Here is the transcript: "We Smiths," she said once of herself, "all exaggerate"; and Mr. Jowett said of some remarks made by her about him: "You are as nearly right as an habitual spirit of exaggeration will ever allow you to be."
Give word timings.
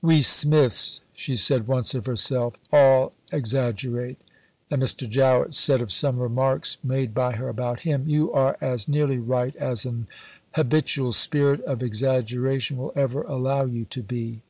"We 0.00 0.22
Smiths," 0.22 1.02
she 1.12 1.36
said 1.36 1.68
once 1.68 1.94
of 1.94 2.06
herself, 2.06 2.54
"all 2.72 3.12
exaggerate"; 3.30 4.16
and 4.70 4.82
Mr. 4.82 5.06
Jowett 5.06 5.52
said 5.52 5.82
of 5.82 5.92
some 5.92 6.18
remarks 6.18 6.78
made 6.82 7.12
by 7.12 7.32
her 7.32 7.50
about 7.50 7.80
him: 7.80 8.04
"You 8.06 8.32
are 8.32 8.56
as 8.62 8.88
nearly 8.88 9.18
right 9.18 9.54
as 9.56 9.84
an 9.84 10.06
habitual 10.54 11.12
spirit 11.12 11.60
of 11.64 11.82
exaggeration 11.82 12.78
will 12.78 12.94
ever 12.96 13.24
allow 13.24 13.66
you 13.66 13.84
to 13.84 14.02
be." 14.02 14.40